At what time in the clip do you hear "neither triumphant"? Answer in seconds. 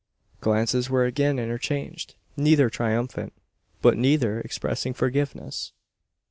2.35-3.33